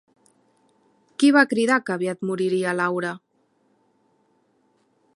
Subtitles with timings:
[1.23, 3.15] Qui va cridar que aviat moriria Laura?